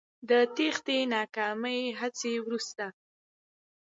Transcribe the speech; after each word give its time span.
د 0.29 0.31
تېښتې 0.55 0.97
ناکامې 1.13 1.79
هڅې 1.99 2.33
وروسته 2.45 2.85